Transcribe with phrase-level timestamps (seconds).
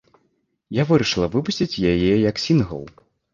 [0.77, 2.83] Я вырашыла выпусціць яе як сінгл.